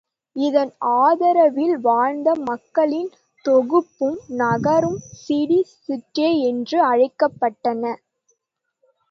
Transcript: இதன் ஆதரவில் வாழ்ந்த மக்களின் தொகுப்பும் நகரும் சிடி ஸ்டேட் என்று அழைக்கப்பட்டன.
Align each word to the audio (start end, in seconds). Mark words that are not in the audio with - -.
இதன் 0.35 0.71
ஆதரவில் 0.99 1.75
வாழ்ந்த 1.81 2.29
மக்களின் 2.47 3.11
தொகுப்பும் 3.45 4.17
நகரும் 4.39 4.97
சிடி 5.19 5.59
ஸ்டேட் 5.71 6.19
என்று 6.49 6.79
அழைக்கப்பட்டன. 6.91 7.93